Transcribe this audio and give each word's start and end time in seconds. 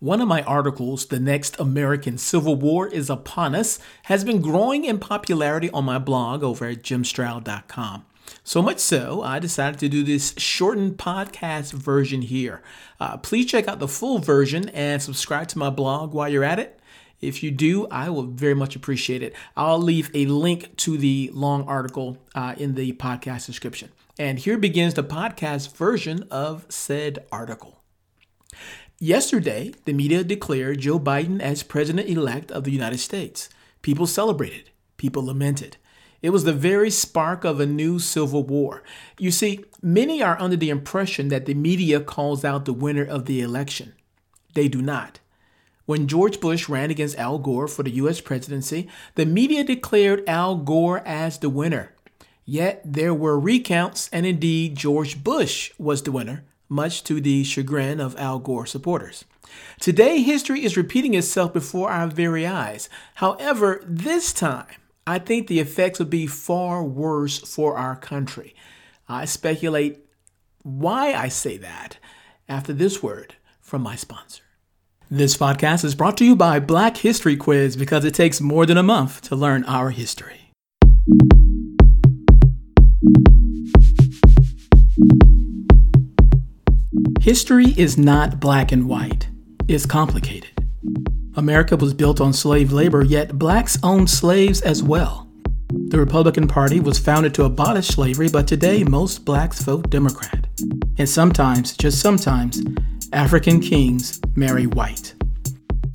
One 0.00 0.20
of 0.20 0.28
my 0.28 0.42
articles, 0.42 1.06
The 1.06 1.18
Next 1.18 1.58
American 1.58 2.18
Civil 2.18 2.54
War 2.54 2.86
is 2.86 3.10
Upon 3.10 3.56
Us, 3.56 3.80
has 4.04 4.22
been 4.22 4.40
growing 4.40 4.84
in 4.84 5.00
popularity 5.00 5.70
on 5.70 5.86
my 5.86 5.98
blog 5.98 6.44
over 6.44 6.66
at 6.66 6.84
jimstroud.com. 6.84 8.04
So 8.44 8.62
much 8.62 8.78
so, 8.78 9.22
I 9.22 9.40
decided 9.40 9.80
to 9.80 9.88
do 9.88 10.04
this 10.04 10.34
shortened 10.36 10.98
podcast 10.98 11.72
version 11.72 12.22
here. 12.22 12.62
Uh, 13.00 13.16
please 13.16 13.46
check 13.46 13.66
out 13.66 13.80
the 13.80 13.88
full 13.88 14.20
version 14.20 14.68
and 14.68 15.02
subscribe 15.02 15.48
to 15.48 15.58
my 15.58 15.68
blog 15.68 16.12
while 16.12 16.28
you're 16.28 16.44
at 16.44 16.60
it. 16.60 16.78
If 17.20 17.42
you 17.42 17.50
do, 17.50 17.88
I 17.88 18.08
will 18.08 18.22
very 18.22 18.54
much 18.54 18.76
appreciate 18.76 19.24
it. 19.24 19.34
I'll 19.56 19.82
leave 19.82 20.12
a 20.14 20.26
link 20.26 20.76
to 20.76 20.96
the 20.96 21.32
long 21.34 21.66
article 21.66 22.18
uh, 22.36 22.54
in 22.56 22.76
the 22.76 22.92
podcast 22.92 23.46
description. 23.46 23.90
And 24.16 24.38
here 24.38 24.58
begins 24.58 24.94
the 24.94 25.02
podcast 25.02 25.74
version 25.76 26.22
of 26.30 26.66
said 26.68 27.26
article. 27.32 27.77
Yesterday, 29.00 29.72
the 29.84 29.92
media 29.92 30.24
declared 30.24 30.80
Joe 30.80 30.98
Biden 30.98 31.40
as 31.40 31.62
president 31.62 32.08
elect 32.08 32.50
of 32.50 32.64
the 32.64 32.72
United 32.72 32.98
States. 32.98 33.48
People 33.80 34.06
celebrated, 34.06 34.70
people 34.96 35.24
lamented. 35.24 35.76
It 36.20 36.30
was 36.30 36.42
the 36.42 36.52
very 36.52 36.90
spark 36.90 37.44
of 37.44 37.60
a 37.60 37.66
new 37.66 38.00
civil 38.00 38.42
war. 38.42 38.82
You 39.16 39.30
see, 39.30 39.64
many 39.80 40.20
are 40.20 40.40
under 40.40 40.56
the 40.56 40.70
impression 40.70 41.28
that 41.28 41.46
the 41.46 41.54
media 41.54 42.00
calls 42.00 42.44
out 42.44 42.64
the 42.64 42.72
winner 42.72 43.04
of 43.04 43.26
the 43.26 43.40
election. 43.40 43.94
They 44.54 44.66
do 44.66 44.82
not. 44.82 45.20
When 45.86 46.08
George 46.08 46.40
Bush 46.40 46.68
ran 46.68 46.90
against 46.90 47.16
Al 47.18 47.38
Gore 47.38 47.68
for 47.68 47.84
the 47.84 47.92
U.S. 47.92 48.20
presidency, 48.20 48.88
the 49.14 49.24
media 49.26 49.62
declared 49.62 50.28
Al 50.28 50.56
Gore 50.56 51.06
as 51.06 51.38
the 51.38 51.48
winner. 51.48 51.94
Yet 52.44 52.82
there 52.84 53.14
were 53.14 53.38
recounts, 53.38 54.08
and 54.12 54.26
indeed, 54.26 54.74
George 54.74 55.22
Bush 55.22 55.70
was 55.78 56.02
the 56.02 56.10
winner 56.12 56.44
much 56.68 57.04
to 57.04 57.20
the 57.20 57.44
chagrin 57.44 58.00
of 58.00 58.16
Al 58.16 58.38
Gore 58.38 58.66
supporters. 58.66 59.24
Today, 59.80 60.22
history 60.22 60.64
is 60.64 60.76
repeating 60.76 61.14
itself 61.14 61.52
before 61.52 61.90
our 61.90 62.06
very 62.06 62.46
eyes. 62.46 62.88
However, 63.16 63.82
this 63.86 64.32
time, 64.32 64.66
I 65.06 65.18
think 65.18 65.46
the 65.46 65.60
effects 65.60 65.98
would 65.98 66.10
be 66.10 66.26
far 66.26 66.84
worse 66.84 67.38
for 67.38 67.76
our 67.76 67.96
country. 67.96 68.54
I 69.08 69.24
speculate 69.24 70.04
why 70.62 71.14
I 71.14 71.28
say 71.28 71.56
that 71.56 71.98
after 72.48 72.72
this 72.72 73.02
word 73.02 73.36
from 73.60 73.82
my 73.82 73.96
sponsor. 73.96 74.42
This 75.10 75.38
podcast 75.38 75.84
is 75.84 75.94
brought 75.94 76.18
to 76.18 76.24
you 76.26 76.36
by 76.36 76.60
Black 76.60 76.98
History 76.98 77.36
Quiz 77.36 77.76
because 77.76 78.04
it 78.04 78.12
takes 78.12 78.42
more 78.42 78.66
than 78.66 78.76
a 78.76 78.82
month 78.82 79.22
to 79.22 79.36
learn 79.36 79.64
our 79.64 79.88
history. 79.88 80.47
History 87.28 87.74
is 87.76 87.98
not 87.98 88.40
black 88.40 88.72
and 88.72 88.88
white, 88.88 89.28
it's 89.68 89.84
complicated. 89.84 90.48
America 91.34 91.76
was 91.76 91.92
built 91.92 92.22
on 92.22 92.32
slave 92.32 92.72
labor, 92.72 93.04
yet 93.04 93.38
blacks 93.38 93.78
owned 93.82 94.08
slaves 94.08 94.62
as 94.62 94.82
well. 94.82 95.28
The 95.68 95.98
Republican 95.98 96.48
Party 96.48 96.80
was 96.80 96.98
founded 96.98 97.34
to 97.34 97.44
abolish 97.44 97.88
slavery, 97.88 98.30
but 98.30 98.48
today 98.48 98.82
most 98.82 99.26
blacks 99.26 99.60
vote 99.60 99.90
Democrat. 99.90 100.46
And 100.96 101.06
sometimes, 101.06 101.76
just 101.76 102.00
sometimes, 102.00 102.62
African 103.12 103.60
kings 103.60 104.22
marry 104.34 104.66
white. 104.66 105.12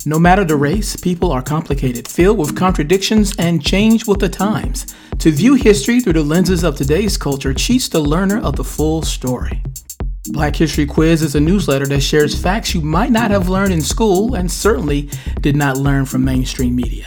No 0.06 0.20
matter 0.20 0.44
the 0.44 0.54
race, 0.54 0.94
people 0.94 1.32
are 1.32 1.42
complicated, 1.42 2.06
filled 2.06 2.38
with 2.38 2.56
contradictions, 2.56 3.34
and 3.40 3.60
change 3.60 4.06
with 4.06 4.20
the 4.20 4.28
times. 4.28 4.94
To 5.18 5.32
view 5.32 5.54
history 5.54 5.98
through 5.98 6.12
the 6.12 6.22
lenses 6.22 6.62
of 6.62 6.76
today's 6.76 7.16
culture 7.16 7.52
cheats 7.52 7.88
the 7.88 7.98
learner 7.98 8.38
of 8.40 8.54
the 8.54 8.62
full 8.62 9.02
story. 9.02 9.64
Black 10.28 10.56
History 10.56 10.86
Quiz 10.86 11.20
is 11.22 11.34
a 11.34 11.40
newsletter 11.40 11.84
that 11.86 12.02
shares 12.02 12.40
facts 12.40 12.74
you 12.74 12.80
might 12.80 13.10
not 13.10 13.30
have 13.30 13.50
learned 13.50 13.74
in 13.74 13.82
school 13.82 14.34
and 14.34 14.50
certainly 14.50 15.10
did 15.40 15.54
not 15.54 15.76
learn 15.76 16.06
from 16.06 16.24
mainstream 16.24 16.74
media. 16.74 17.04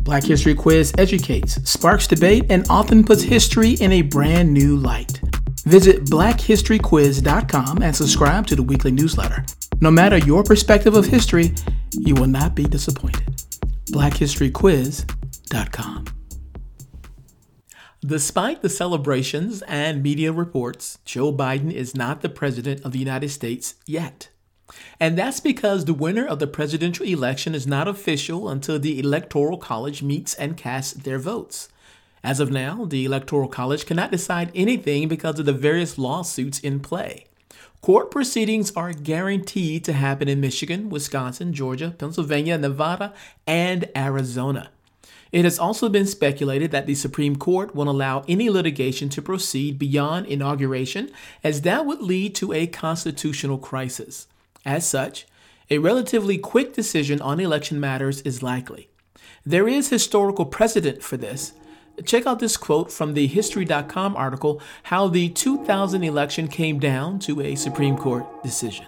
Black 0.00 0.24
History 0.24 0.54
Quiz 0.54 0.94
educates, 0.96 1.56
sparks 1.68 2.06
debate, 2.06 2.46
and 2.48 2.66
often 2.70 3.04
puts 3.04 3.20
history 3.22 3.72
in 3.74 3.92
a 3.92 4.00
brand 4.02 4.50
new 4.52 4.76
light. 4.76 5.20
Visit 5.64 6.06
blackhistoryquiz.com 6.06 7.82
and 7.82 7.94
subscribe 7.94 8.46
to 8.46 8.56
the 8.56 8.62
weekly 8.62 8.90
newsletter. 8.90 9.44
No 9.82 9.90
matter 9.90 10.16
your 10.16 10.42
perspective 10.42 10.96
of 10.96 11.04
history, 11.04 11.52
you 11.92 12.14
will 12.14 12.26
not 12.26 12.54
be 12.54 12.64
disappointed. 12.64 13.26
blackhistoryquiz.com. 13.92 16.19
Despite 18.04 18.62
the 18.62 18.70
celebrations 18.70 19.60
and 19.68 20.02
media 20.02 20.32
reports, 20.32 20.98
Joe 21.04 21.30
Biden 21.32 21.70
is 21.70 21.94
not 21.94 22.22
the 22.22 22.30
President 22.30 22.82
of 22.82 22.92
the 22.92 22.98
United 22.98 23.28
States 23.28 23.74
yet. 23.86 24.30
And 24.98 25.18
that's 25.18 25.40
because 25.40 25.84
the 25.84 25.92
winner 25.92 26.26
of 26.26 26.38
the 26.38 26.46
presidential 26.46 27.04
election 27.04 27.54
is 27.54 27.66
not 27.66 27.88
official 27.88 28.48
until 28.48 28.78
the 28.78 28.98
Electoral 28.98 29.58
College 29.58 30.02
meets 30.02 30.32
and 30.34 30.56
casts 30.56 30.94
their 30.94 31.18
votes. 31.18 31.68
As 32.24 32.40
of 32.40 32.50
now, 32.50 32.86
the 32.86 33.04
Electoral 33.04 33.48
College 33.48 33.84
cannot 33.84 34.10
decide 34.10 34.50
anything 34.54 35.06
because 35.06 35.38
of 35.38 35.44
the 35.44 35.52
various 35.52 35.98
lawsuits 35.98 36.58
in 36.58 36.80
play. 36.80 37.26
Court 37.82 38.10
proceedings 38.10 38.72
are 38.76 38.94
guaranteed 38.94 39.84
to 39.84 39.92
happen 39.92 40.28
in 40.28 40.40
Michigan, 40.40 40.88
Wisconsin, 40.88 41.52
Georgia, 41.52 41.94
Pennsylvania, 41.98 42.56
Nevada, 42.56 43.12
and 43.46 43.88
Arizona. 43.94 44.70
It 45.32 45.44
has 45.44 45.58
also 45.58 45.88
been 45.88 46.06
speculated 46.06 46.70
that 46.72 46.86
the 46.86 46.94
Supreme 46.94 47.36
Court 47.36 47.74
will 47.74 47.88
allow 47.88 48.24
any 48.26 48.50
litigation 48.50 49.08
to 49.10 49.22
proceed 49.22 49.78
beyond 49.78 50.26
inauguration, 50.26 51.10
as 51.44 51.62
that 51.62 51.86
would 51.86 52.00
lead 52.00 52.34
to 52.36 52.52
a 52.52 52.66
constitutional 52.66 53.58
crisis. 53.58 54.26
As 54.64 54.88
such, 54.88 55.26
a 55.70 55.78
relatively 55.78 56.36
quick 56.36 56.74
decision 56.74 57.20
on 57.20 57.38
election 57.38 57.78
matters 57.78 58.20
is 58.22 58.42
likely. 58.42 58.88
There 59.46 59.68
is 59.68 59.88
historical 59.88 60.44
precedent 60.44 61.02
for 61.02 61.16
this. 61.16 61.52
Check 62.04 62.26
out 62.26 62.40
this 62.40 62.56
quote 62.56 62.90
from 62.90 63.14
the 63.14 63.26
History.com 63.26 64.16
article 64.16 64.60
How 64.84 65.06
the 65.06 65.28
2000 65.28 66.02
election 66.02 66.48
came 66.48 66.78
down 66.78 67.18
to 67.20 67.40
a 67.40 67.54
Supreme 67.54 67.96
Court 67.96 68.42
decision. 68.42 68.86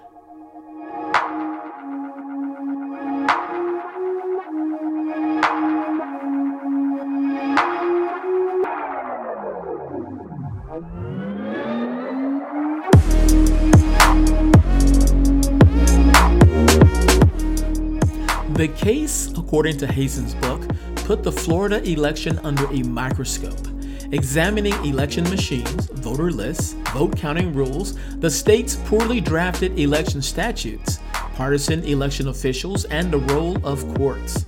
The 18.55 18.69
case, 18.69 19.33
according 19.35 19.79
to 19.79 19.87
Hazen's 19.87 20.35
book, 20.35 20.63
put 20.97 21.23
the 21.23 21.33
Florida 21.33 21.83
election 21.89 22.39
under 22.41 22.67
a 22.67 22.83
microscope, 22.83 23.67
examining 24.13 24.75
election 24.85 25.25
machines, 25.31 25.87
voter 25.87 26.31
lists, 26.31 26.75
vote 26.93 27.17
counting 27.17 27.55
rules, 27.55 27.97
the 28.19 28.31
state's 28.31 28.77
poorly 28.85 29.23
drafted 29.23 29.79
election 29.79 30.21
statutes, 30.21 30.99
partisan 31.12 31.83
election 31.85 32.29
officials, 32.29 32.85
and 32.85 33.11
the 33.11 33.21
role 33.21 33.57
of 33.67 33.83
courts. 33.95 34.45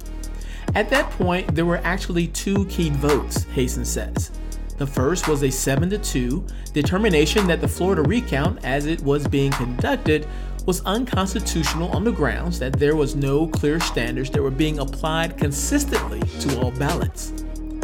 At 0.75 0.91
that 0.91 1.11
point, 1.13 1.55
there 1.55 1.65
were 1.65 1.79
actually 1.79 2.27
two 2.27 2.67
key 2.67 2.91
votes, 2.91 3.45
Hazen 3.45 3.87
says. 3.87 4.31
The 4.77 4.87
first 4.87 5.29
was 5.29 5.43
a 5.45 5.51
7 5.51 5.89
to 5.91 5.99
2 5.99 6.45
determination 6.75 7.47
that 7.47 7.63
the 7.63 7.69
Florida 7.69 8.03
recount, 8.03 8.63
as 8.65 8.85
it 8.85 9.01
was 9.01 9.27
being 9.27 9.53
conducted, 9.53 10.27
was 10.67 10.81
unconstitutional 10.83 11.91
on 11.91 12.05
the 12.05 12.13
grounds 12.13 12.59
that 12.59 12.73
there 12.79 12.97
was 12.97 13.15
no 13.15 13.47
clear 13.47 13.79
standards 13.81 14.31
that 14.31 14.43
were 14.43 14.51
being 14.51 14.79
applied 14.79 15.37
consistently 15.37 16.21
to 16.41 16.61
all 16.61 16.71
ballots. 16.73 17.33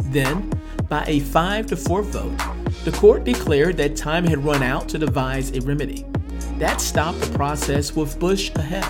Then, 0.05 0.51
by 0.89 1.05
a 1.07 1.21
5 1.21 1.67
to 1.67 1.77
4 1.77 2.03
vote, 2.03 2.39
the 2.85 2.93
court 2.93 3.25
declared 3.25 3.77
that 3.77 3.97
time 3.97 4.27
had 4.27 4.45
run 4.45 4.63
out 4.63 4.89
to 4.89 4.99
devise 4.99 5.51
a 5.53 5.61
remedy. 5.61 6.07
That 6.59 6.81
stopped 6.81 7.21
the 7.21 7.37
process 7.37 7.95
with 7.95 8.19
Bush 8.19 8.51
ahead. 8.55 8.85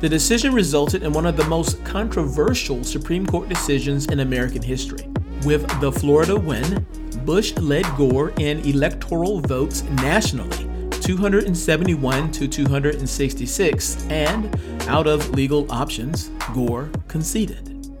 The 0.00 0.08
decision 0.08 0.52
resulted 0.52 1.02
in 1.02 1.12
one 1.12 1.24
of 1.24 1.36
the 1.36 1.44
most 1.44 1.82
controversial 1.84 2.84
Supreme 2.84 3.26
Court 3.26 3.48
decisions 3.48 4.06
in 4.06 4.20
American 4.20 4.60
history. 4.60 5.08
With 5.44 5.66
the 5.80 5.90
Florida 5.90 6.36
win, 6.36 6.86
Bush 7.24 7.54
led 7.56 7.86
Gore 7.96 8.30
in 8.38 8.60
electoral 8.60 9.40
votes 9.40 9.82
nationally 9.84 10.63
271 11.04 12.32
to 12.32 12.48
266, 12.48 14.06
and 14.08 14.58
out 14.88 15.06
of 15.06 15.28
legal 15.32 15.70
options, 15.70 16.30
Gore 16.54 16.88
conceded. 17.08 17.94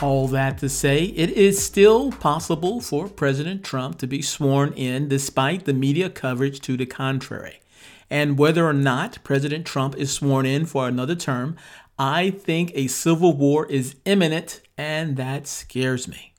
All 0.00 0.26
that 0.28 0.56
to 0.58 0.70
say, 0.70 1.04
it 1.04 1.28
is 1.32 1.62
still 1.62 2.10
possible 2.12 2.80
for 2.80 3.08
President 3.08 3.62
Trump 3.62 3.98
to 3.98 4.06
be 4.06 4.22
sworn 4.22 4.72
in 4.72 5.06
despite 5.06 5.66
the 5.66 5.74
media 5.74 6.08
coverage 6.08 6.60
to 6.60 6.78
the 6.78 6.86
contrary. 6.86 7.60
And 8.08 8.38
whether 8.38 8.66
or 8.66 8.72
not 8.72 9.22
President 9.22 9.66
Trump 9.66 9.94
is 9.96 10.12
sworn 10.12 10.46
in 10.46 10.64
for 10.64 10.88
another 10.88 11.14
term, 11.14 11.56
I 11.98 12.30
think 12.30 12.72
a 12.74 12.86
civil 12.86 13.36
war 13.36 13.66
is 13.66 13.96
imminent, 14.06 14.62
and 14.78 15.18
that 15.18 15.46
scares 15.46 16.08
me. 16.08 16.32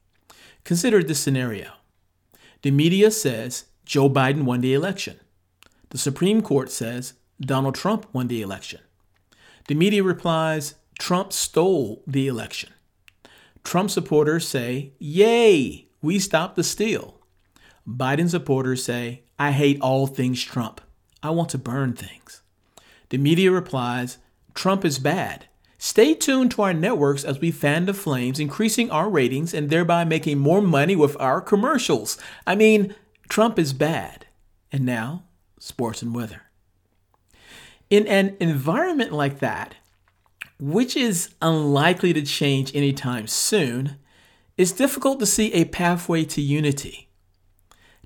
Consider 0.64 1.04
this 1.04 1.20
scenario. 1.20 1.74
The 2.64 2.72
media 2.72 3.12
says 3.12 3.66
Joe 3.86 4.10
Biden 4.10 4.44
won 4.44 4.62
the 4.62 4.74
election. 4.74 5.20
The 5.90 5.98
Supreme 5.98 6.42
Court 6.42 6.72
says 6.72 7.14
Donald 7.40 7.76
Trump 7.76 8.08
won 8.14 8.28
the 8.28 8.42
election. 8.42 8.82
The 9.68 9.76
media 9.76 10.04
replies, 10.04 10.76
Trump 11.00 11.34
stole 11.34 12.04
the 12.08 12.28
election. 12.28 12.72
Trump 13.64 13.90
supporters 13.90 14.48
say, 14.48 14.94
Yay, 15.00 15.88
we 16.02 16.20
stopped 16.20 16.56
the 16.56 16.64
steal. 16.64 17.20
Biden 17.88 18.30
supporters 18.30 18.84
say, 18.84 19.24
I 19.40 19.52
hate 19.52 19.82
all 19.82 20.08
things 20.08 20.42
Trump. 20.44 20.82
I 21.22 21.30
want 21.32 21.50
to 21.50 21.58
burn 21.58 21.94
things. 21.94 22.42
The 23.10 23.18
media 23.18 23.52
replies, 23.52 24.18
Trump 24.54 24.84
is 24.86 25.00
bad. 25.00 25.48
Stay 25.78 26.14
tuned 26.14 26.52
to 26.52 26.62
our 26.62 26.74
networks 26.74 27.26
as 27.26 27.40
we 27.40 27.52
fan 27.52 27.86
the 27.86 27.94
flames, 27.94 28.40
increasing 28.40 28.90
our 28.90 29.10
ratings 29.10 29.54
and 29.54 29.70
thereby 29.70 30.06
making 30.06 30.40
more 30.40 30.62
money 30.62 30.96
with 30.96 31.20
our 31.20 31.42
commercials. 31.42 32.18
I 32.48 32.56
mean, 32.56 32.96
Trump 33.30 33.58
is 33.60 33.74
bad. 33.74 34.28
And 34.72 34.86
now, 34.86 35.24
sports 35.60 36.02
and 36.02 36.16
weather. 36.16 36.44
In 37.90 38.08
an 38.08 38.36
environment 38.40 39.12
like 39.12 39.40
that, 39.40 39.76
which 40.60 40.96
is 40.96 41.34
unlikely 41.42 42.14
to 42.14 42.24
change 42.24 42.76
anytime 42.76 43.28
soon, 43.28 43.98
it's 44.58 44.72
difficult 44.72 45.20
to 45.20 45.26
see 45.26 45.54
a 45.54 45.66
pathway 45.66 46.26
to 46.26 46.42
unity. 46.42 47.10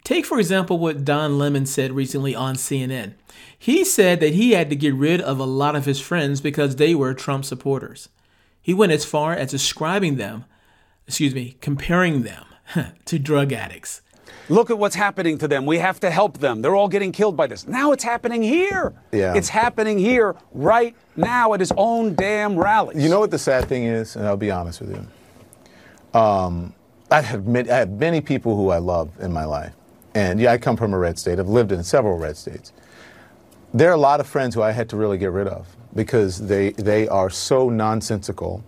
Take, 0.04 0.26
for 0.26 0.40
example, 0.40 0.80
what 0.80 1.04
Don 1.04 1.38
Lemon 1.38 1.66
said 1.66 1.92
recently 1.92 2.34
on 2.34 2.56
CNN. 2.56 3.14
He 3.58 3.84
said 3.84 4.20
that 4.20 4.34
he 4.34 4.52
had 4.52 4.70
to 4.70 4.76
get 4.76 4.94
rid 4.94 5.20
of 5.20 5.40
a 5.40 5.46
lot 5.46 5.76
of 5.76 5.86
his 5.86 6.00
friends 6.00 6.40
because 6.42 6.76
they 6.76 6.96
were 6.96 7.14
Trump 7.14 7.44
supporters. 7.44 8.10
He 8.62 8.74
went 8.74 8.92
as 8.92 9.06
far 9.06 9.34
as 9.34 9.52
describing 9.52 10.16
them, 10.16 10.46
excuse 11.08 11.36
me, 11.36 11.58
comparing 11.62 12.24
them 12.24 12.46
to 13.06 13.20
drug 13.20 13.52
addicts. 13.52 14.02
Look 14.50 14.70
at 14.70 14.78
what's 14.78 14.96
happening 14.96 15.38
to 15.40 15.48
them. 15.48 15.66
We 15.66 15.78
have 15.78 16.00
to 16.02 16.10
help 16.10 16.38
them. 16.38 16.62
They're 16.62 16.76
all 16.76 16.88
getting 16.88 17.12
killed 17.12 17.36
by 17.36 17.48
this. 17.48 17.68
Now 17.68 17.92
it's 17.92 18.04
happening 18.04 18.42
here. 18.42 18.94
Yeah. 19.12 19.34
It's 19.36 19.50
happening 19.50 19.98
here 19.98 20.36
right 20.54 20.96
now 21.16 21.54
at 21.54 21.60
his 21.60 21.74
own 21.76 22.16
damn 22.16 22.56
rallies. 22.58 23.02
You 23.02 23.10
know 23.10 23.20
what 23.20 23.32
the 23.32 23.40
sad 23.40 23.68
thing 23.68 23.84
is, 23.84 24.16
and 24.16 24.26
I'll 24.26 24.38
be 24.38 24.52
honest 24.52 24.82
with 24.82 24.92
you. 24.92 26.20
Um, 26.20 26.74
I 27.12 27.22
have 27.22 27.46
many, 27.46 27.70
I 27.70 27.78
have 27.80 27.92
many 27.92 28.22
people 28.22 28.56
who 28.56 28.70
I 28.70 28.78
love 28.78 29.12
in 29.20 29.32
my 29.32 29.46
life, 29.46 29.74
and 30.16 30.40
yeah, 30.40 30.52
I 30.52 30.58
come 30.58 30.76
from 30.76 30.94
a 30.94 30.98
red 30.98 31.18
state. 31.20 31.40
I've 31.40 31.48
lived 31.48 31.72
in 31.72 31.84
several 31.84 32.18
red 32.18 32.38
states. 32.38 32.74
There 33.74 33.90
are 33.90 33.94
a 33.94 34.00
lot 34.00 34.20
of 34.20 34.28
friends 34.28 34.56
who 34.56 34.62
I 34.62 34.72
had 34.72 34.90
to 34.90 34.98
really 34.98 35.18
get 35.18 35.32
rid 35.32 35.48
of 35.48 35.68
because 35.94 36.48
they 36.48 36.72
they 36.72 37.08
are 37.08 37.30
so 37.30 37.70
nonsensical 37.70 38.64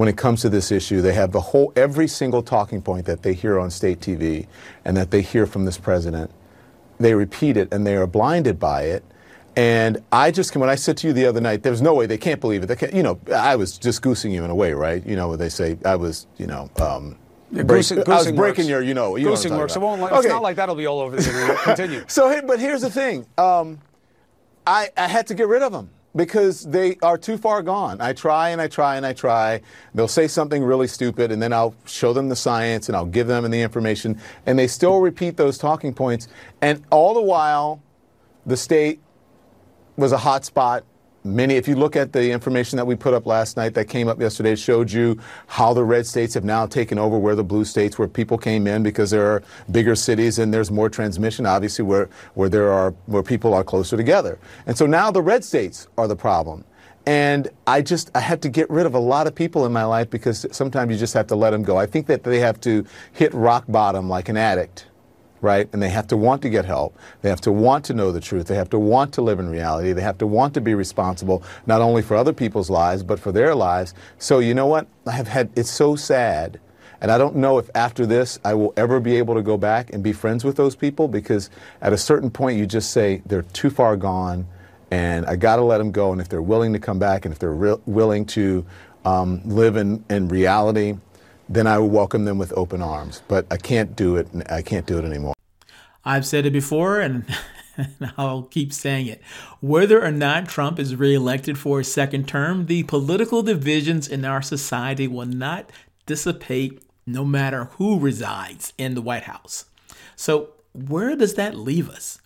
when 0.00 0.08
it 0.08 0.16
comes 0.16 0.40
to 0.40 0.48
this 0.48 0.72
issue. 0.72 1.02
They 1.02 1.12
have 1.12 1.30
the 1.30 1.42
whole, 1.42 1.74
every 1.76 2.08
single 2.08 2.42
talking 2.42 2.80
point 2.80 3.04
that 3.04 3.22
they 3.22 3.34
hear 3.34 3.58
on 3.58 3.70
state 3.70 4.00
TV 4.00 4.46
and 4.82 4.96
that 4.96 5.10
they 5.10 5.20
hear 5.20 5.44
from 5.44 5.66
this 5.66 5.76
president. 5.76 6.30
They 6.98 7.12
repeat 7.12 7.58
it 7.58 7.70
and 7.70 7.86
they 7.86 7.96
are 7.96 8.06
blinded 8.06 8.58
by 8.58 8.84
it. 8.84 9.04
And 9.56 10.02
I 10.10 10.30
just, 10.30 10.56
when 10.56 10.70
I 10.70 10.74
said 10.76 10.96
to 10.98 11.06
you 11.08 11.12
the 11.12 11.26
other 11.26 11.42
night, 11.42 11.62
there's 11.64 11.82
no 11.82 11.92
way 11.92 12.06
they 12.06 12.16
can't 12.16 12.40
believe 12.40 12.62
it. 12.62 12.66
They 12.68 12.76
can't, 12.76 12.94
you 12.94 13.02
know, 13.02 13.20
I 13.30 13.56
was 13.56 13.76
just 13.76 14.00
goosing 14.00 14.32
you 14.32 14.42
in 14.42 14.48
a 14.48 14.54
way, 14.54 14.72
right? 14.72 15.04
You 15.06 15.16
know, 15.16 15.28
what 15.28 15.38
they 15.38 15.50
say, 15.50 15.76
I 15.84 15.96
was, 15.96 16.26
you 16.38 16.46
know, 16.46 16.70
um, 16.80 17.18
Yeah, 17.52 17.64
break- 17.64 17.80
goosing- 17.80 17.98
I 18.10 18.16
was 18.16 18.32
breaking 18.32 18.38
works. 18.38 18.68
your, 18.70 18.80
you 18.80 18.94
know, 18.94 19.16
you 19.16 19.26
know 19.26 19.32
Goosing 19.32 19.54
works. 19.54 19.76
It 19.76 19.80
won't. 19.80 20.00
It's 20.00 20.12
Okay. 20.12 20.28
not 20.28 20.40
like 20.40 20.56
that'll 20.56 20.76
be 20.76 20.86
all 20.86 21.00
over 21.00 21.14
the 21.14 21.22
internet. 21.28 21.58
Continue. 21.62 22.04
So, 22.08 22.40
but 22.46 22.58
here's 22.58 22.80
the 22.80 22.88
thing. 22.90 23.26
Um, 23.36 23.80
I, 24.66 24.88
I 24.96 25.08
had 25.08 25.26
to 25.26 25.34
get 25.34 25.46
rid 25.46 25.60
of 25.60 25.72
them 25.72 25.90
because 26.14 26.62
they 26.62 26.96
are 27.02 27.16
too 27.16 27.38
far 27.38 27.62
gone. 27.62 28.00
I 28.00 28.12
try 28.12 28.50
and 28.50 28.60
I 28.60 28.68
try 28.68 28.96
and 28.96 29.06
I 29.06 29.12
try. 29.12 29.60
They'll 29.94 30.08
say 30.08 30.26
something 30.26 30.62
really 30.62 30.88
stupid, 30.88 31.30
and 31.30 31.40
then 31.40 31.52
I'll 31.52 31.74
show 31.86 32.12
them 32.12 32.28
the 32.28 32.36
science 32.36 32.88
and 32.88 32.96
I'll 32.96 33.06
give 33.06 33.26
them 33.26 33.48
the 33.50 33.60
information, 33.60 34.20
and 34.46 34.58
they 34.58 34.66
still 34.66 34.98
repeat 35.00 35.36
those 35.36 35.58
talking 35.58 35.94
points. 35.94 36.28
And 36.60 36.84
all 36.90 37.14
the 37.14 37.22
while, 37.22 37.82
the 38.46 38.56
state 38.56 39.00
was 39.96 40.12
a 40.12 40.18
hot 40.18 40.44
spot. 40.44 40.84
Many, 41.22 41.56
if 41.56 41.68
you 41.68 41.74
look 41.74 41.96
at 41.96 42.14
the 42.14 42.30
information 42.30 42.78
that 42.78 42.86
we 42.86 42.96
put 42.96 43.12
up 43.12 43.26
last 43.26 43.58
night 43.58 43.74
that 43.74 43.88
came 43.88 44.08
up 44.08 44.18
yesterday, 44.18 44.56
showed 44.56 44.90
you 44.90 45.20
how 45.48 45.74
the 45.74 45.84
red 45.84 46.06
states 46.06 46.32
have 46.32 46.44
now 46.44 46.64
taken 46.64 46.98
over 46.98 47.18
where 47.18 47.34
the 47.34 47.44
blue 47.44 47.66
states, 47.66 47.98
where 47.98 48.08
people 48.08 48.38
came 48.38 48.66
in 48.66 48.82
because 48.82 49.10
there 49.10 49.26
are 49.26 49.42
bigger 49.70 49.94
cities 49.94 50.38
and 50.38 50.52
there's 50.52 50.70
more 50.70 50.88
transmission, 50.88 51.44
obviously, 51.44 51.84
where, 51.84 52.08
where 52.34 52.48
there 52.48 52.72
are 52.72 52.92
where 53.04 53.22
people 53.22 53.52
are 53.52 53.62
closer 53.62 53.98
together. 53.98 54.38
And 54.66 54.78
so 54.78 54.86
now 54.86 55.10
the 55.10 55.20
red 55.20 55.44
states 55.44 55.88
are 55.98 56.08
the 56.08 56.16
problem. 56.16 56.64
And 57.04 57.48
I 57.66 57.82
just 57.82 58.10
I 58.14 58.20
had 58.20 58.40
to 58.40 58.48
get 58.48 58.70
rid 58.70 58.86
of 58.86 58.94
a 58.94 58.98
lot 58.98 59.26
of 59.26 59.34
people 59.34 59.66
in 59.66 59.72
my 59.72 59.84
life 59.84 60.08
because 60.08 60.46
sometimes 60.52 60.90
you 60.90 60.96
just 60.96 61.12
have 61.12 61.26
to 61.26 61.36
let 61.36 61.50
them 61.50 61.62
go. 61.62 61.76
I 61.76 61.84
think 61.84 62.06
that 62.06 62.24
they 62.24 62.38
have 62.38 62.60
to 62.62 62.86
hit 63.12 63.34
rock 63.34 63.64
bottom 63.68 64.08
like 64.08 64.30
an 64.30 64.38
addict 64.38 64.86
right? 65.40 65.68
And 65.72 65.82
they 65.82 65.88
have 65.88 66.06
to 66.08 66.16
want 66.16 66.42
to 66.42 66.48
get 66.48 66.64
help. 66.64 66.96
They 67.22 67.28
have 67.28 67.40
to 67.42 67.52
want 67.52 67.84
to 67.86 67.94
know 67.94 68.12
the 68.12 68.20
truth. 68.20 68.46
They 68.46 68.56
have 68.56 68.70
to 68.70 68.78
want 68.78 69.12
to 69.14 69.22
live 69.22 69.38
in 69.38 69.48
reality. 69.48 69.92
They 69.92 70.02
have 70.02 70.18
to 70.18 70.26
want 70.26 70.54
to 70.54 70.60
be 70.60 70.74
responsible, 70.74 71.42
not 71.66 71.80
only 71.80 72.02
for 72.02 72.16
other 72.16 72.32
people's 72.32 72.70
lives, 72.70 73.02
but 73.02 73.18
for 73.18 73.32
their 73.32 73.54
lives. 73.54 73.94
So, 74.18 74.38
you 74.38 74.54
know 74.54 74.66
what? 74.66 74.86
I 75.06 75.12
have 75.12 75.28
had, 75.28 75.50
it's 75.56 75.70
so 75.70 75.96
sad. 75.96 76.60
And 77.00 77.10
I 77.10 77.16
don't 77.16 77.36
know 77.36 77.58
if 77.58 77.70
after 77.74 78.04
this 78.04 78.38
I 78.44 78.54
will 78.54 78.74
ever 78.76 79.00
be 79.00 79.16
able 79.16 79.34
to 79.34 79.42
go 79.42 79.56
back 79.56 79.92
and 79.92 80.02
be 80.02 80.12
friends 80.12 80.44
with 80.44 80.56
those 80.56 80.76
people 80.76 81.08
because 81.08 81.48
at 81.80 81.92
a 81.92 81.98
certain 81.98 82.30
point 82.30 82.58
you 82.58 82.66
just 82.66 82.90
say 82.90 83.22
they're 83.24 83.42
too 83.42 83.70
far 83.70 83.96
gone 83.96 84.46
and 84.90 85.24
I 85.26 85.36
got 85.36 85.56
to 85.56 85.62
let 85.62 85.78
them 85.78 85.92
go. 85.92 86.12
And 86.12 86.20
if 86.20 86.28
they're 86.28 86.42
willing 86.42 86.72
to 86.72 86.78
come 86.78 86.98
back 86.98 87.24
and 87.24 87.32
if 87.32 87.38
they're 87.38 87.54
re- 87.54 87.80
willing 87.86 88.26
to 88.26 88.66
um, 89.04 89.40
live 89.44 89.76
in, 89.76 90.04
in 90.10 90.28
reality, 90.28 90.96
then 91.50 91.66
I 91.66 91.78
would 91.78 91.90
welcome 91.90 92.24
them 92.24 92.38
with 92.38 92.52
open 92.56 92.80
arms. 92.80 93.22
But 93.26 93.44
I 93.50 93.56
can't 93.56 93.96
do 93.96 94.16
it. 94.16 94.28
I 94.48 94.62
can't 94.62 94.86
do 94.86 94.98
it 94.98 95.04
anymore. 95.04 95.34
I've 96.04 96.24
said 96.24 96.46
it 96.46 96.52
before 96.52 97.00
and 97.00 97.24
I'll 98.16 98.44
keep 98.44 98.72
saying 98.72 99.08
it. 99.08 99.20
Whether 99.60 100.02
or 100.02 100.12
not 100.12 100.48
Trump 100.48 100.78
is 100.78 100.96
reelected 100.96 101.58
for 101.58 101.80
a 101.80 101.84
second 101.84 102.28
term, 102.28 102.66
the 102.66 102.84
political 102.84 103.42
divisions 103.42 104.08
in 104.08 104.24
our 104.24 104.40
society 104.40 105.08
will 105.08 105.26
not 105.26 105.70
dissipate 106.06 106.82
no 107.04 107.24
matter 107.24 107.64
who 107.76 107.98
resides 107.98 108.72
in 108.78 108.94
the 108.94 109.02
White 109.02 109.24
House. 109.24 109.64
So, 110.14 110.50
where 110.72 111.16
does 111.16 111.34
that 111.34 111.56
leave 111.56 111.90
us? 111.90 112.19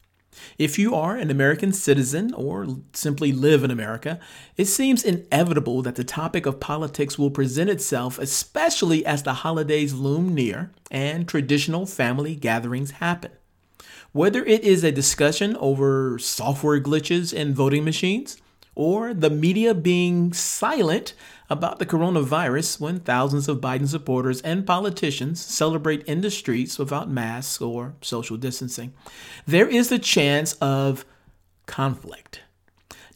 If 0.58 0.78
you 0.78 0.94
are 0.94 1.16
an 1.16 1.30
American 1.30 1.72
citizen 1.72 2.32
or 2.34 2.66
simply 2.92 3.32
live 3.32 3.64
in 3.64 3.70
America, 3.70 4.20
it 4.56 4.66
seems 4.66 5.04
inevitable 5.04 5.82
that 5.82 5.94
the 5.96 6.04
topic 6.04 6.46
of 6.46 6.60
politics 6.60 7.18
will 7.18 7.30
present 7.30 7.70
itself, 7.70 8.18
especially 8.18 9.04
as 9.04 9.22
the 9.22 9.34
holidays 9.34 9.94
loom 9.94 10.34
near 10.34 10.70
and 10.90 11.28
traditional 11.28 11.86
family 11.86 12.34
gatherings 12.34 12.92
happen. 12.92 13.32
Whether 14.12 14.44
it 14.44 14.62
is 14.62 14.84
a 14.84 14.92
discussion 14.92 15.56
over 15.56 16.18
software 16.18 16.80
glitches 16.80 17.32
in 17.32 17.54
voting 17.54 17.84
machines, 17.84 18.36
or 18.74 19.14
the 19.14 19.30
media 19.30 19.74
being 19.74 20.32
silent 20.32 21.14
about 21.50 21.78
the 21.78 21.86
coronavirus 21.86 22.80
when 22.80 23.00
thousands 23.00 23.48
of 23.48 23.60
Biden 23.60 23.86
supporters 23.86 24.40
and 24.42 24.66
politicians 24.66 25.44
celebrate 25.44 26.02
in 26.04 26.20
the 26.20 26.30
streets 26.30 26.78
without 26.78 27.10
masks 27.10 27.60
or 27.60 27.94
social 28.00 28.36
distancing, 28.36 28.94
there 29.46 29.68
is 29.68 29.88
the 29.88 29.98
chance 29.98 30.54
of 30.54 31.04
conflict. 31.66 32.40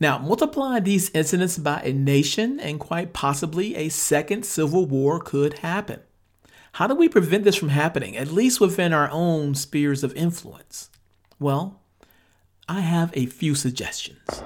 Now, 0.00 0.18
multiply 0.18 0.78
these 0.78 1.10
incidents 1.10 1.58
by 1.58 1.80
a 1.82 1.92
nation, 1.92 2.60
and 2.60 2.78
quite 2.78 3.12
possibly 3.12 3.74
a 3.74 3.88
second 3.88 4.44
civil 4.44 4.86
war 4.86 5.18
could 5.18 5.58
happen. 5.58 6.00
How 6.72 6.86
do 6.86 6.94
we 6.94 7.08
prevent 7.08 7.42
this 7.42 7.56
from 7.56 7.70
happening, 7.70 8.16
at 8.16 8.30
least 8.30 8.60
within 8.60 8.92
our 8.92 9.10
own 9.10 9.56
spheres 9.56 10.04
of 10.04 10.14
influence? 10.14 10.90
Well, 11.40 11.80
I 12.68 12.80
have 12.80 13.10
a 13.14 13.26
few 13.26 13.56
suggestions. 13.56 14.42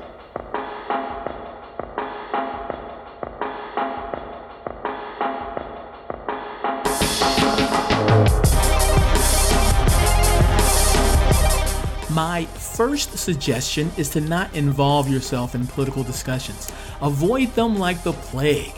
My 12.14 12.44
first 12.44 13.16
suggestion 13.16 13.90
is 13.96 14.10
to 14.10 14.20
not 14.20 14.54
involve 14.54 15.08
yourself 15.08 15.54
in 15.54 15.66
political 15.66 16.02
discussions. 16.02 16.70
Avoid 17.00 17.54
them 17.54 17.78
like 17.78 18.02
the 18.02 18.12
plague. 18.12 18.76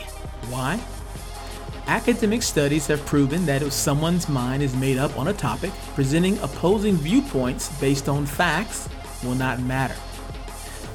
Why? 0.49 0.79
Academic 1.87 2.43
studies 2.43 2.87
have 2.87 3.05
proven 3.05 3.45
that 3.45 3.61
if 3.61 3.73
someone's 3.73 4.29
mind 4.29 4.63
is 4.63 4.73
made 4.73 4.97
up 4.97 5.17
on 5.19 5.27
a 5.27 5.33
topic, 5.33 5.71
presenting 5.95 6.37
opposing 6.39 6.95
viewpoints 6.95 7.77
based 7.81 8.07
on 8.07 8.25
facts 8.25 8.87
will 9.21 9.35
not 9.35 9.59
matter. 9.59 9.95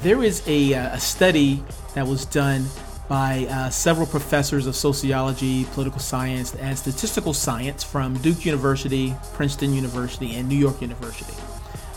There 0.01 0.23
is 0.23 0.41
a, 0.47 0.73
uh, 0.73 0.95
a 0.95 0.99
study 0.99 1.63
that 1.93 2.07
was 2.07 2.25
done 2.25 2.65
by 3.07 3.45
uh, 3.51 3.69
several 3.69 4.07
professors 4.07 4.65
of 4.65 4.75
sociology, 4.75 5.65
political 5.73 5.99
science, 5.99 6.55
and 6.55 6.75
statistical 6.75 7.35
science 7.35 7.83
from 7.83 8.15
Duke 8.15 8.45
University, 8.45 9.13
Princeton 9.33 9.75
University, 9.75 10.37
and 10.37 10.49
New 10.49 10.57
York 10.57 10.81
University. 10.81 11.35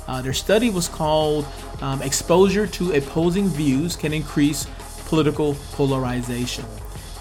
Uh, 0.06 0.20
their 0.20 0.32
study 0.32 0.70
was 0.70 0.88
called 0.88 1.46
um, 1.80 2.02
Exposure 2.02 2.66
to 2.66 2.92
Opposing 2.92 3.48
Views 3.48 3.96
Can 3.96 4.12
Increase 4.12 4.66
Political 5.06 5.54
Polarization. 5.72 6.64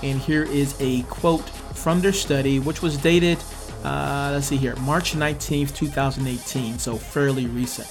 And 0.01 0.19
here 0.19 0.43
is 0.43 0.75
a 0.79 1.03
quote 1.03 1.47
from 1.49 2.01
their 2.01 2.13
study, 2.13 2.59
which 2.59 2.81
was 2.81 2.97
dated, 2.97 3.37
uh, 3.83 4.31
let's 4.33 4.47
see 4.47 4.57
here, 4.57 4.75
March 4.77 5.13
19th, 5.13 5.75
2018, 5.75 6.77
so 6.77 6.97
fairly 6.97 7.45
recent. 7.47 7.89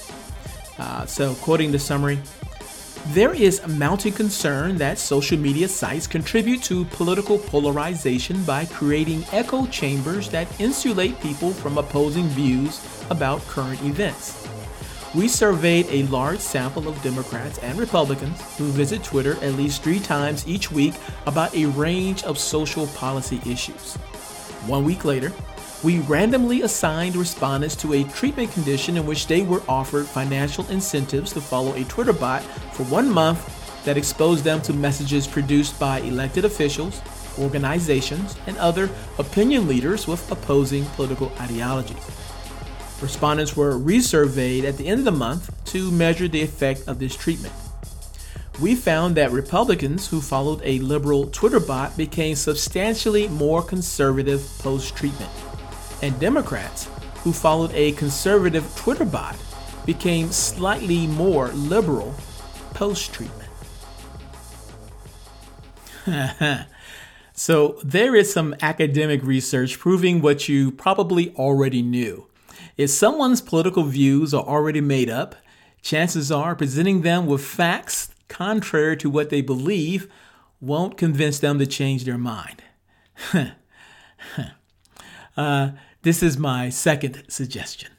Uh, 0.77 1.05
so, 1.05 1.35
quoting 1.35 1.71
the 1.71 1.79
summary 1.79 2.19
There 3.07 3.33
is 3.33 3.65
mounting 3.67 4.13
concern 4.13 4.77
that 4.77 4.97
social 4.97 5.37
media 5.37 5.67
sites 5.67 6.07
contribute 6.07 6.63
to 6.63 6.85
political 6.85 7.37
polarization 7.37 8.43
by 8.43 8.65
creating 8.65 9.25
echo 9.31 9.65
chambers 9.67 10.29
that 10.29 10.47
insulate 10.59 11.19
people 11.21 11.51
from 11.51 11.77
opposing 11.77 12.27
views 12.29 12.81
about 13.09 13.41
current 13.41 13.81
events. 13.83 14.42
We 15.15 15.27
surveyed 15.27 15.85
a 15.91 16.07
large 16.07 16.39
sample 16.39 16.87
of 16.87 16.99
Democrats 17.03 17.59
and 17.59 17.77
Republicans 17.77 18.41
who 18.57 18.65
visit 18.65 19.03
Twitter 19.03 19.33
at 19.43 19.53
least 19.53 19.83
three 19.83 19.99
times 19.99 20.47
each 20.47 20.71
week 20.71 20.95
about 21.27 21.55
a 21.55 21.67
range 21.67 22.23
of 22.23 22.39
social 22.39 22.87
policy 22.87 23.39
issues. 23.45 23.93
One 24.65 24.83
week 24.83 25.05
later, 25.05 25.31
we 25.83 25.99
randomly 25.99 26.63
assigned 26.63 27.15
respondents 27.15 27.75
to 27.75 27.93
a 27.93 28.05
treatment 28.05 28.53
condition 28.53 28.97
in 28.97 29.05
which 29.05 29.27
they 29.27 29.43
were 29.43 29.61
offered 29.69 30.07
financial 30.07 30.65
incentives 30.69 31.31
to 31.33 31.41
follow 31.41 31.75
a 31.75 31.83
Twitter 31.83 32.13
bot 32.13 32.41
for 32.71 32.83
one 32.85 33.07
month 33.07 33.83
that 33.85 33.97
exposed 33.97 34.43
them 34.43 34.63
to 34.63 34.73
messages 34.73 35.27
produced 35.27 35.79
by 35.79 35.99
elected 35.99 36.43
officials, 36.43 37.03
organizations, 37.37 38.35
and 38.47 38.57
other 38.57 38.89
opinion 39.19 39.67
leaders 39.67 40.07
with 40.07 40.31
opposing 40.31 40.85
political 40.95 41.31
ideologies. 41.39 42.22
Respondents 43.03 43.57
were 43.57 43.73
resurveyed 43.73 44.63
at 44.63 44.77
the 44.77 44.87
end 44.87 44.99
of 44.99 45.05
the 45.05 45.11
month 45.11 45.51
to 45.65 45.91
measure 45.91 46.29
the 46.29 46.41
effect 46.41 46.87
of 46.87 46.99
this 46.99 47.17
treatment. 47.17 47.53
We 48.61 48.75
found 48.75 49.17
that 49.17 49.31
Republicans 49.31 50.07
who 50.07 50.21
followed 50.21 50.61
a 50.63 50.79
liberal 50.79 51.27
Twitter 51.27 51.59
bot 51.59 51.97
became 51.97 52.37
substantially 52.37 53.27
more 53.27 53.61
conservative 53.61 54.47
post 54.59 54.95
treatment 54.95 55.29
and 56.01 56.17
Democrats 56.17 56.87
who 57.25 57.33
followed 57.33 57.71
a 57.73 57.91
conservative 57.91 58.73
Twitter 58.77 59.03
bot 59.03 59.35
became 59.85 60.31
slightly 60.31 61.05
more 61.05 61.49
liberal 61.49 62.15
post 62.73 63.13
treatment. 63.13 63.49
so, 67.33 67.79
there 67.83 68.15
is 68.15 68.31
some 68.31 68.55
academic 68.61 69.21
research 69.23 69.77
proving 69.77 70.21
what 70.21 70.47
you 70.47 70.71
probably 70.71 71.35
already 71.35 71.81
knew. 71.81 72.27
If 72.77 72.89
someone's 72.89 73.41
political 73.41 73.83
views 73.83 74.33
are 74.33 74.43
already 74.43 74.81
made 74.81 75.09
up, 75.09 75.35
chances 75.81 76.31
are 76.31 76.55
presenting 76.55 77.01
them 77.01 77.25
with 77.25 77.43
facts 77.43 78.09
contrary 78.27 78.97
to 78.97 79.09
what 79.09 79.29
they 79.29 79.41
believe 79.41 80.11
won't 80.59 80.97
convince 80.97 81.39
them 81.39 81.59
to 81.59 81.67
change 81.67 82.05
their 82.05 82.17
mind. 82.17 82.63
uh, 85.37 85.71
this 86.01 86.23
is 86.23 86.37
my 86.37 86.69
second 86.69 87.23
suggestion. 87.27 87.92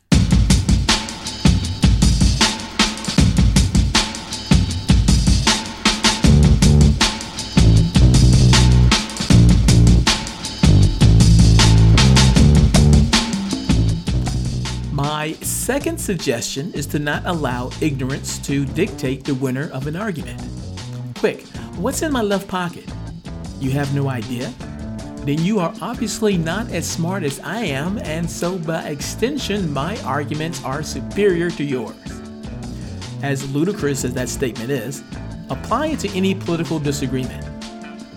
My 15.24 15.32
second 15.40 15.96
suggestion 15.96 16.70
is 16.74 16.84
to 16.88 16.98
not 16.98 17.22
allow 17.24 17.70
ignorance 17.80 18.36
to 18.40 18.66
dictate 18.66 19.24
the 19.24 19.34
winner 19.34 19.70
of 19.70 19.86
an 19.86 19.96
argument. 19.96 20.38
Quick, 21.16 21.46
what's 21.78 22.02
in 22.02 22.12
my 22.12 22.20
left 22.20 22.46
pocket? 22.46 22.84
You 23.58 23.70
have 23.70 23.94
no 23.94 24.10
idea? 24.10 24.52
then 25.24 25.42
you 25.42 25.60
are 25.60 25.72
obviously 25.80 26.36
not 26.36 26.70
as 26.72 26.86
smart 26.86 27.22
as 27.22 27.40
I 27.40 27.60
am, 27.60 27.96
and 28.00 28.30
so 28.30 28.58
by 28.58 28.82
extension, 28.82 29.72
my 29.72 29.98
arguments 30.02 30.62
are 30.62 30.82
superior 30.82 31.48
to 31.52 31.64
yours. 31.64 31.96
As 33.22 33.50
ludicrous 33.50 34.04
as 34.04 34.12
that 34.12 34.28
statement 34.28 34.70
is, 34.70 35.02
apply 35.48 35.86
it 35.86 36.00
to 36.00 36.10
any 36.10 36.34
political 36.34 36.78
disagreement. 36.78 37.46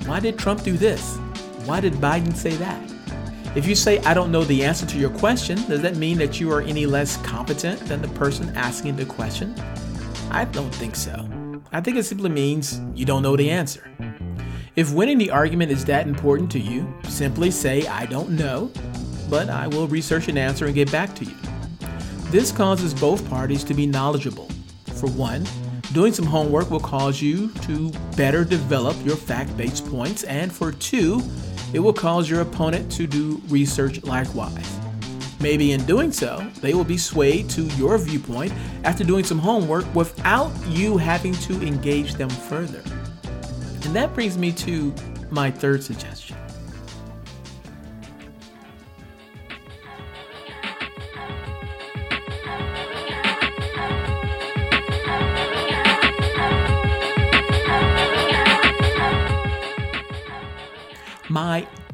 Why 0.05 0.19
did 0.19 0.37
Trump 0.37 0.63
do 0.63 0.75
this? 0.75 1.15
Why 1.63 1.79
did 1.79 1.93
Biden 1.93 2.35
say 2.35 2.57
that? 2.57 2.96
If 3.57 3.65
you 3.65 3.73
say, 3.73 3.97
I 4.01 4.13
don't 4.13 4.31
know 4.31 4.43
the 4.43 4.63
answer 4.63 4.85
to 4.85 4.99
your 4.99 5.09
question, 5.09 5.57
does 5.67 5.81
that 5.81 5.95
mean 5.95 6.19
that 6.19 6.39
you 6.39 6.51
are 6.51 6.61
any 6.61 6.85
less 6.85 7.17
competent 7.25 7.79
than 7.87 8.03
the 8.03 8.07
person 8.09 8.55
asking 8.55 8.97
the 8.97 9.05
question? 9.05 9.55
I 10.29 10.45
don't 10.45 10.69
think 10.75 10.95
so. 10.95 11.27
I 11.71 11.81
think 11.81 11.97
it 11.97 12.03
simply 12.03 12.29
means 12.29 12.79
you 12.93 13.03
don't 13.03 13.23
know 13.23 13.35
the 13.35 13.49
answer. 13.49 13.89
If 14.75 14.93
winning 14.93 15.17
the 15.17 15.31
argument 15.31 15.71
is 15.71 15.83
that 15.85 16.07
important 16.07 16.51
to 16.51 16.59
you, 16.59 16.87
simply 17.05 17.49
say, 17.49 17.87
I 17.87 18.05
don't 18.05 18.29
know, 18.29 18.71
but 19.27 19.49
I 19.49 19.65
will 19.65 19.87
research 19.87 20.27
an 20.27 20.37
answer 20.37 20.67
and 20.67 20.75
get 20.75 20.91
back 20.91 21.15
to 21.15 21.25
you. 21.25 21.35
This 22.29 22.51
causes 22.51 22.93
both 22.93 23.27
parties 23.27 23.63
to 23.63 23.73
be 23.73 23.87
knowledgeable. 23.87 24.51
For 24.99 25.09
one, 25.09 25.47
doing 25.93 26.13
some 26.13 26.27
homework 26.27 26.69
will 26.69 26.79
cause 26.79 27.23
you 27.23 27.49
to 27.63 27.89
better 28.15 28.45
develop 28.45 28.95
your 29.03 29.15
fact 29.15 29.57
based 29.57 29.83
points, 29.89 30.25
and 30.25 30.53
for 30.53 30.71
two, 30.73 31.23
it 31.77 31.79
will 31.81 31.93
cause 31.93 32.27
your 32.27 32.41
opponent 32.41 32.91
to 32.91 33.05
do 33.05 33.39
research 33.49 34.03
likewise. 34.03 34.79
Maybe 35.39 35.73
in 35.73 35.85
doing 35.85 36.11
so, 36.11 36.43
they 36.59 36.73
will 36.73 36.83
be 36.83 36.97
swayed 36.97 37.51
to 37.51 37.65
your 37.75 37.99
viewpoint 37.99 38.51
after 38.83 39.03
doing 39.03 39.23
some 39.23 39.37
homework 39.37 39.85
without 39.93 40.51
you 40.65 40.97
having 40.97 41.33
to 41.33 41.61
engage 41.61 42.15
them 42.15 42.29
further. 42.29 42.81
And 43.83 43.95
that 43.95 44.11
brings 44.15 44.39
me 44.39 44.51
to 44.53 44.91
my 45.29 45.51
third 45.51 45.83
suggestion. 45.83 46.35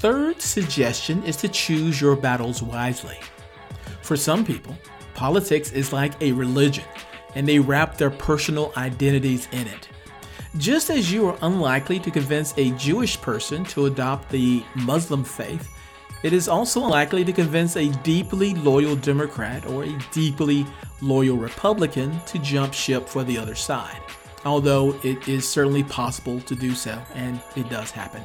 Third 0.03 0.41
suggestion 0.41 1.24
is 1.24 1.38
to 1.38 1.48
choose 1.48 2.01
your 2.01 2.17
battles 2.17 2.62
wisely. 2.62 3.17
For 4.01 4.17
some 4.17 4.43
people, 4.43 4.77
politics 5.13 5.72
is 5.72 5.93
like 5.93 6.22
a 6.22 6.33
religion, 6.33 6.83
and 7.36 7.48
they 7.48 7.57
wrap 7.57 7.95
their 7.95 8.10
personal 8.10 8.74
identities 8.75 9.48
in 9.53 9.65
it. 9.65 9.88
Just 10.57 10.89
as 10.89 11.10
you 11.10 11.25
are 11.29 11.38
unlikely 11.41 12.00
to 12.01 12.12
convince 12.12 12.53
a 12.57 12.72
Jewish 12.72 13.15
person 13.22 13.63
to 13.63 13.86
adopt 13.86 14.27
the 14.27 14.62
Muslim 14.75 15.24
faith, 15.24 15.69
it 16.22 16.33
is 16.33 16.50
also 16.50 16.83
unlikely 16.83 17.24
to 17.24 17.31
convince 17.31 17.77
a 17.77 17.88
deeply 18.03 18.55
loyal 18.55 18.98
Democrat 18.98 19.65
or 19.67 19.86
a 19.86 20.00
deeply 20.12 20.65
loyal 21.01 21.38
Republican 21.38 22.19
to 22.25 22.39
jump 22.39 22.74
ship 22.74 23.07
for 23.07 23.24
the 23.24 23.38
other 23.38 23.55
side. 23.55 24.01
Although 24.43 25.00
it 25.01 25.29
is 25.29 25.48
certainly 25.48 25.83
possible 25.83 26.41
to 26.41 26.55
do 26.55 26.75
so, 26.75 27.01
and 27.15 27.39
it 27.55 27.69
does 27.69 27.89
happen, 27.89 28.22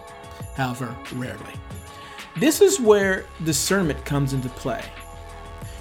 however, 0.58 0.94
rarely. 1.14 1.54
This 2.36 2.60
is 2.60 2.78
where 2.78 3.24
discernment 3.44 4.04
comes 4.04 4.34
into 4.34 4.50
play. 4.50 4.84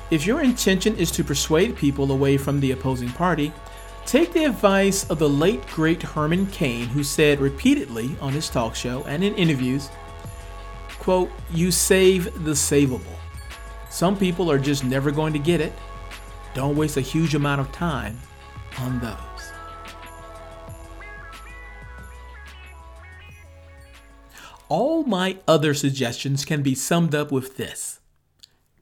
If 0.09 0.25
your 0.25 0.41
intention 0.41 0.95
is 0.95 1.11
to 1.11 1.23
persuade 1.25 1.75
people 1.75 2.13
away 2.13 2.37
from 2.37 2.61
the 2.61 2.71
opposing 2.71 3.09
party, 3.09 3.51
Take 4.07 4.31
the 4.31 4.45
advice 4.45 5.05
of 5.09 5.19
the 5.19 5.27
late 5.27 5.67
great 5.67 6.01
Herman 6.01 6.45
Cain, 6.47 6.85
who 6.87 7.03
said 7.03 7.41
repeatedly 7.41 8.15
on 8.21 8.31
his 8.31 8.49
talk 8.49 8.73
show 8.73 9.03
and 9.03 9.21
in 9.21 9.35
interviews, 9.35 9.89
quote, 10.97 11.29
you 11.51 11.71
save 11.71 12.45
the 12.45 12.51
savable. 12.51 13.01
Some 13.89 14.17
people 14.17 14.49
are 14.49 14.59
just 14.59 14.85
never 14.85 15.11
going 15.11 15.33
to 15.33 15.39
get 15.39 15.59
it. 15.59 15.73
Don't 16.53 16.77
waste 16.77 16.95
a 16.95 17.01
huge 17.01 17.35
amount 17.35 17.59
of 17.59 17.69
time 17.73 18.17
on 18.79 19.01
those. 19.01 19.26
All 24.69 25.03
my 25.03 25.37
other 25.47 25.73
suggestions 25.73 26.43
can 26.43 26.61
be 26.61 26.75
summed 26.75 27.15
up 27.15 27.31
with 27.31 27.57
this 27.57 27.99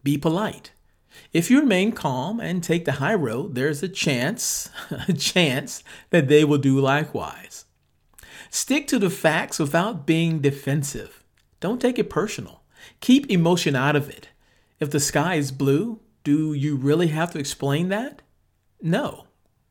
be 0.04 0.18
polite. 0.18 0.72
If 1.34 1.50
you 1.50 1.60
remain 1.60 1.92
calm 1.92 2.40
and 2.40 2.64
take 2.64 2.86
the 2.86 2.94
high 2.94 3.16
road, 3.16 3.56
there's 3.56 3.82
a 3.82 3.90
chance, 3.90 4.70
a 5.08 5.14
chance 5.14 5.84
that 6.12 6.28
they 6.28 6.44
will 6.44 6.60
do 6.60 6.80
likewise. 6.80 7.66
Stick 8.52 8.88
to 8.88 9.00
the 9.00 9.10
facts 9.10 9.58
without 9.58 10.06
being 10.06 10.40
defensive. 10.40 11.24
Don't 11.60 11.82
take 11.82 11.98
it 11.98 12.10
personal. 12.10 12.62
Keep 13.02 13.30
emotion 13.30 13.76
out 13.76 13.96
of 13.96 14.10
it. 14.10 14.30
If 14.80 14.92
the 14.92 15.00
sky 15.00 15.36
is 15.36 15.52
blue, 15.52 16.00
do 16.24 16.54
you 16.54 16.76
really 16.76 17.08
have 17.08 17.32
to 17.32 17.40
explain 17.40 17.90
that? 17.90 18.22
No, 18.82 19.26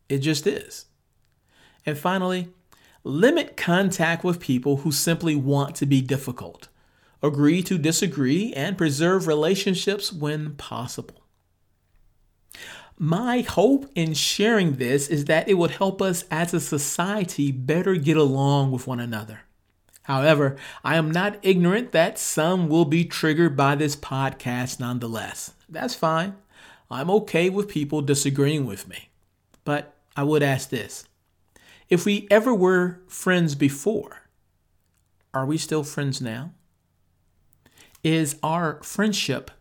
it 0.08 0.18
just 0.18 0.46
is. 0.46 0.86
And 1.86 1.96
finally, 1.96 2.48
limit 3.04 3.56
contact 3.56 4.24
with 4.24 4.40
people 4.40 4.78
who 4.78 4.90
simply 4.90 5.36
want 5.36 5.76
to 5.76 5.86
be 5.86 6.00
difficult. 6.00 6.68
Agree 7.22 7.62
to 7.62 7.78
disagree 7.78 8.52
and 8.54 8.78
preserve 8.78 9.26
relationships 9.26 10.12
when 10.12 10.54
possible. 10.56 11.22
My 12.98 13.40
hope 13.40 13.90
in 13.94 14.14
sharing 14.14 14.76
this 14.76 15.08
is 15.08 15.24
that 15.26 15.48
it 15.48 15.54
would 15.54 15.72
help 15.72 16.00
us 16.00 16.24
as 16.30 16.54
a 16.54 16.60
society 16.60 17.50
better 17.50 17.96
get 17.96 18.16
along 18.16 18.70
with 18.70 18.86
one 18.86 19.00
another. 19.00 19.40
However, 20.04 20.56
I 20.84 20.96
am 20.96 21.10
not 21.10 21.38
ignorant 21.42 21.92
that 21.92 22.18
some 22.18 22.68
will 22.68 22.84
be 22.84 23.04
triggered 23.04 23.56
by 23.56 23.74
this 23.74 23.96
podcast 23.96 24.78
nonetheless. 24.78 25.54
That's 25.68 25.94
fine. 25.94 26.36
I'm 26.90 27.10
okay 27.10 27.50
with 27.50 27.68
people 27.68 28.02
disagreeing 28.02 28.66
with 28.66 28.86
me. 28.86 29.08
But 29.64 29.94
I 30.14 30.22
would 30.22 30.42
ask 30.42 30.68
this 30.68 31.04
If 31.94 32.04
we 32.04 32.26
ever 32.28 32.52
were 32.52 33.02
friends 33.06 33.54
before, 33.54 34.22
are 35.32 35.46
we 35.46 35.56
still 35.56 35.84
friends 35.84 36.20
now? 36.20 36.50
Is 38.02 38.36
our 38.42 38.82
friendship 38.82 39.52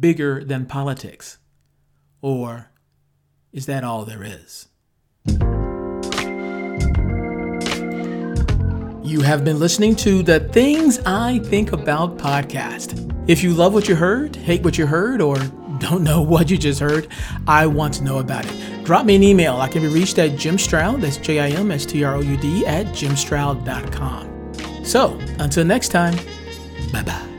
bigger 0.00 0.42
than 0.42 0.64
politics? 0.64 1.36
Or 2.22 2.70
is 3.52 3.66
that 3.66 3.84
all 3.84 4.06
there 4.06 4.24
is? 4.24 4.68
You 9.04 9.20
have 9.20 9.44
been 9.44 9.58
listening 9.58 9.94
to 9.96 10.22
the 10.22 10.40
Things 10.50 10.98
I 11.04 11.40
Think 11.40 11.72
About 11.72 12.16
podcast. 12.16 12.96
If 13.28 13.42
you 13.42 13.52
love 13.52 13.74
what 13.74 13.86
you 13.86 13.96
heard, 13.96 14.34
hate 14.34 14.62
what 14.62 14.78
you 14.78 14.86
heard, 14.86 15.20
or 15.20 15.36
don't 15.82 16.02
know 16.02 16.22
what 16.32 16.50
you 16.50 16.56
just 16.58 16.80
heard, 16.80 17.08
I 17.46 17.66
want 17.66 17.94
to 17.94 18.04
know 18.04 18.18
about 18.18 18.46
it. 18.46 18.84
Drop 18.84 19.04
me 19.06 19.16
an 19.16 19.22
email. 19.22 19.56
I 19.56 19.68
can 19.68 19.82
be 19.82 19.88
reached 19.88 20.18
at 20.18 20.36
Jim 20.36 20.58
Stroud, 20.58 21.00
that's 21.00 21.18
J 21.18 21.40
I 21.40 21.48
M 21.50 21.70
S 21.70 21.84
T 21.86 22.02
R 22.04 22.16
O 22.16 22.20
U 22.20 22.36
D, 22.36 22.66
at 22.66 22.86
jimstroud.com. 22.86 24.28
So, 24.84 25.18
until 25.38 25.64
next 25.64 25.88
time, 25.90 26.16
bye 26.92 27.02
bye. 27.02 27.31